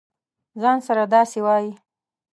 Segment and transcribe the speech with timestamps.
[0.61, 1.71] ځـان سره داسې وایې.